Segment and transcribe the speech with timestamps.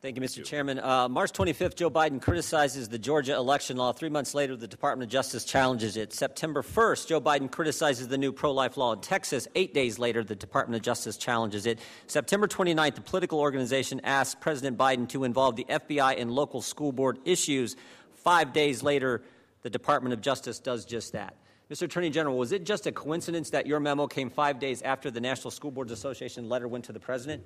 [0.00, 0.44] Thank you, Mr.
[0.44, 0.78] Chairman.
[0.78, 3.90] Uh, March 25th, Joe Biden criticizes the Georgia election law.
[3.90, 6.12] Three months later, the Department of Justice challenges it.
[6.12, 9.48] September 1st, Joe Biden criticizes the new pro life law in Texas.
[9.56, 11.80] Eight days later, the Department of Justice challenges it.
[12.06, 16.92] September 29th, the political organization asks President Biden to involve the FBI in local school
[16.92, 17.74] board issues.
[18.14, 19.22] Five days later,
[19.62, 21.34] the Department of Justice does just that.
[21.72, 21.82] Mr.
[21.82, 25.20] Attorney General, was it just a coincidence that your memo came five days after the
[25.20, 27.42] National School Boards Association letter went to the President?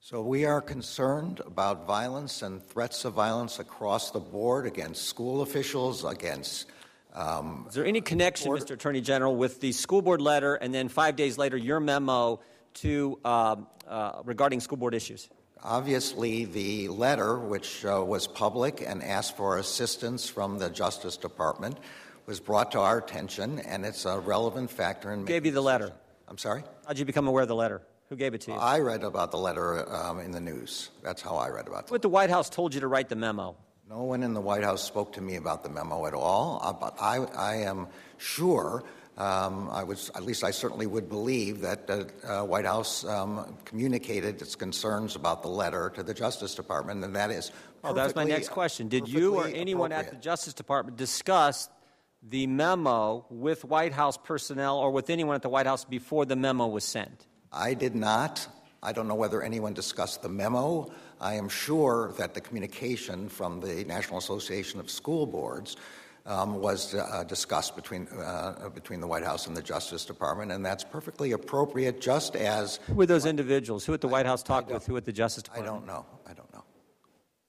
[0.00, 5.42] So we are concerned about violence and threats of violence across the board against school
[5.42, 6.66] officials, against.
[7.12, 8.52] Um, Is there any connection?
[8.52, 8.74] Mr.
[8.74, 12.38] Attorney General, with the school board letter and then five days later your memo
[12.74, 13.56] to uh,
[13.88, 15.28] uh, regarding school board issues?
[15.64, 21.78] Obviously, the letter, which uh, was public and asked for assistance from the Justice Department,
[22.26, 25.20] was brought to our attention, and it's a relevant factor in.
[25.20, 25.90] Who gave you the letter?
[26.28, 26.62] I'm sorry.
[26.86, 27.82] How'd you become aware of the letter?
[28.08, 28.56] Who gave it to you?
[28.56, 30.90] I read about the letter um, in the news.
[31.02, 31.90] That's how I read about it.
[31.90, 33.56] What the White House told you to write the memo?
[33.88, 36.60] No one in the White House spoke to me about the memo at all.
[36.62, 38.84] Uh, but I, I am sure.
[39.16, 43.56] Um, I was, at least I certainly would believe that the uh, White House um,
[43.64, 47.50] communicated its concerns about the letter to the Justice Department, and that is.
[47.82, 48.88] Oh, that's my next question.
[48.88, 51.68] Did you or anyone at the Justice Department discuss
[52.22, 56.36] the memo with White House personnel or with anyone at the White House before the
[56.36, 57.26] memo was sent?
[57.52, 58.46] I did not.
[58.82, 60.90] I don't know whether anyone discussed the memo.
[61.20, 65.76] I am sure that the communication from the National Association of School Boards
[66.26, 70.64] um, was uh, discussed between, uh, between the White House and the Justice Department, and
[70.64, 72.76] that's perfectly appropriate, just as.
[72.88, 73.84] Who were those individuals?
[73.84, 74.84] Who at the White House talked with?
[74.86, 75.72] Who at the Justice Department?
[75.72, 76.06] I don't know.
[76.26, 76.64] I don't know.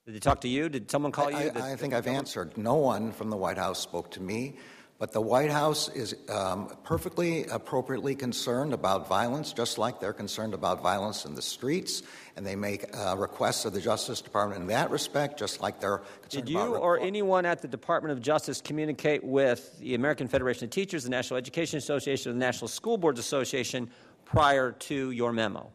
[0.06, 0.70] Did they talk to you?
[0.70, 1.52] Did someone call I, you?
[1.56, 2.58] I, I think I've answered.
[2.58, 4.56] No one from the White House spoke to me.
[5.00, 10.56] But the White House is um, perfectly appropriately concerned about violence, just like they're concerned
[10.56, 12.02] about violence in the streets,
[12.36, 16.00] and they make uh, requests of the Justice Department in that respect, just like they're
[16.24, 20.64] concerned Did you or anyone at the Department of Justice communicate with the American Federation
[20.64, 23.92] of Teachers, the National Education Association, or the National School Boards Association
[24.26, 25.72] prior to your memo?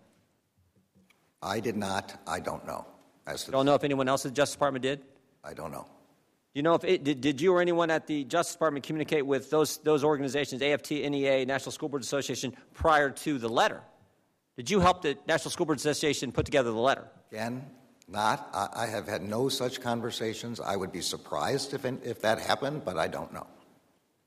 [1.40, 2.20] I did not.
[2.26, 2.86] I don't know.
[3.24, 5.00] As don't know if anyone else at the Justice Department did?
[5.44, 5.86] I don't know.
[6.54, 9.24] Do you know if it, did, did you or anyone at the Justice Department communicate
[9.24, 13.80] with those, those organizations, AFT, NEA, National School Board Association, prior to the letter?
[14.58, 17.08] Did you help the National School Board Association put together the letter?
[17.30, 17.64] Again,
[18.06, 18.50] not.
[18.52, 20.60] I, I have had no such conversations.
[20.60, 23.46] I would be surprised if, if that happened, but I don't know.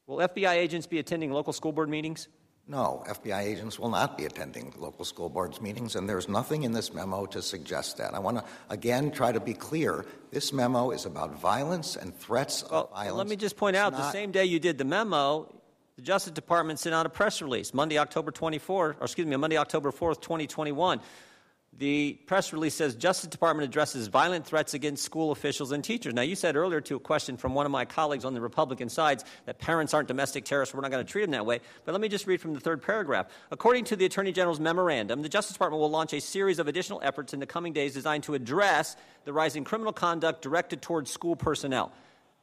[0.07, 2.27] Will FBI agents be attending local school board meetings?
[2.67, 6.71] No, FBI agents will not be attending local school boards meetings, and there's nothing in
[6.71, 8.15] this memo to suggest that.
[8.15, 10.03] I want to again try to be clear.
[10.31, 13.17] This memo is about violence and threats well, of violence.
[13.17, 13.99] Let me just point out not...
[13.99, 15.47] the same day you did the memo,
[15.95, 19.57] the Justice Department sent out a press release Monday, October 24, or excuse me, Monday,
[19.57, 21.01] October 4th, 2021
[21.77, 26.13] the press release says Justice Department addresses violent threats against school officials and teachers.
[26.13, 28.87] Now, you said earlier to a question from one of my colleagues on the Republican
[28.87, 30.73] sides that parents aren't domestic terrorists.
[30.73, 31.59] We're not going to treat them that way.
[31.83, 33.27] But let me just read from the third paragraph.
[33.51, 37.01] According to the Attorney General's memorandum, the Justice Department will launch a series of additional
[37.03, 41.35] efforts in the coming days designed to address the rising criminal conduct directed towards school
[41.35, 41.91] personnel.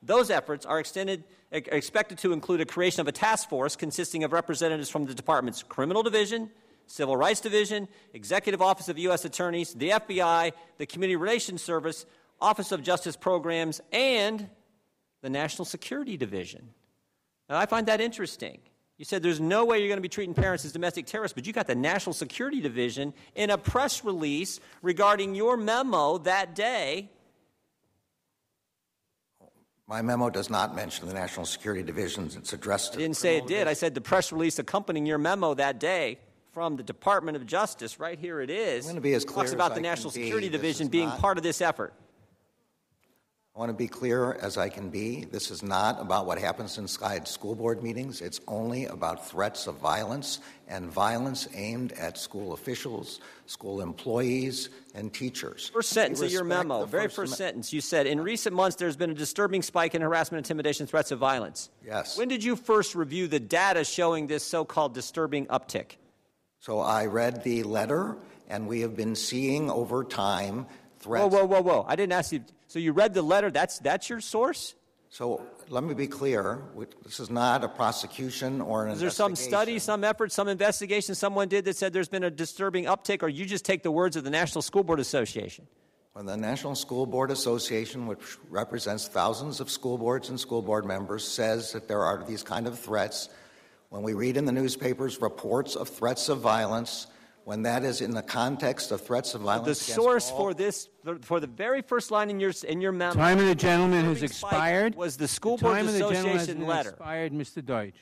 [0.02, 4.32] Those efforts are extended, expected to include a creation of a task force consisting of
[4.32, 6.50] representatives from the department's criminal division,
[6.86, 9.24] Civil Rights Division, Executive Office of U.S.
[9.24, 12.06] Attorneys, the FBI, the Community Relations Service,
[12.40, 14.48] Office of Justice Programs, and
[15.22, 16.70] the National Security Division.
[17.48, 18.60] Now, I find that interesting.
[18.98, 21.46] You said there's no way you're going to be treating parents as domestic terrorists, but
[21.46, 27.10] you got the National Security Division in a press release regarding your memo that day.
[29.88, 32.36] My memo does not mention the National Security Divisions.
[32.36, 33.66] It's addressed to I didn't say it did.
[33.66, 36.18] I said the press release accompanying your memo that day
[36.52, 39.44] from the Department of Justice, right here it is, I'm going to be as clear
[39.44, 40.52] talks about the National Security be.
[40.52, 41.94] Division being not, part of this effort.
[43.54, 45.24] I want to be clear as I can be.
[45.24, 48.22] This is not about what happens inside school board meetings.
[48.22, 55.12] It's only about threats of violence and violence aimed at school officials, school employees, and
[55.12, 55.70] teachers.
[55.72, 58.96] First sentence of your memo, very first, first sentence, you said, In recent months, there's
[58.96, 61.68] been a disturbing spike in harassment, intimidation, threats of violence.
[61.84, 62.16] Yes.
[62.16, 65.96] When did you first review the data showing this so called disturbing uptick?
[66.62, 68.16] So I read the letter,
[68.48, 70.66] and we have been seeing over time
[71.00, 71.24] threats.
[71.24, 71.84] Whoa, whoa, whoa, whoa!
[71.88, 72.44] I didn't ask you.
[72.68, 73.50] So you read the letter?
[73.50, 74.76] That's that's your source?
[75.08, 76.62] So let me be clear.
[77.02, 78.92] This is not a prosecution or an.
[78.92, 82.30] Is there some study, some effort, some investigation someone did that said there's been a
[82.30, 85.66] disturbing uptick, or you just take the words of the National School Board Association?
[86.14, 90.84] Well, the National School Board Association, which represents thousands of school boards and school board
[90.84, 93.30] members, says that there are these kind of threats
[93.92, 97.08] when we read in the newspapers reports of threats of violence,
[97.44, 100.88] when that is in the context of threats of violence The source all- for this,
[101.20, 103.12] for the very first line in your, in your memo.
[103.12, 104.94] Time of the gentleman has expired.
[104.94, 106.88] Was the School The time of the gentleman has Association letter.
[106.90, 107.62] Expired, Mr.
[107.62, 107.92] Deutch.